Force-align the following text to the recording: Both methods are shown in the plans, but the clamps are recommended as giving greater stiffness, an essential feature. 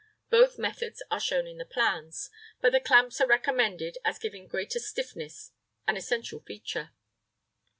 Both 0.31 0.57
methods 0.57 1.03
are 1.11 1.19
shown 1.19 1.45
in 1.45 1.59
the 1.59 1.63
plans, 1.63 2.31
but 2.59 2.71
the 2.71 2.79
clamps 2.79 3.21
are 3.21 3.27
recommended 3.27 3.99
as 4.03 4.17
giving 4.17 4.47
greater 4.47 4.79
stiffness, 4.79 5.51
an 5.87 5.95
essential 5.95 6.39
feature. 6.39 6.89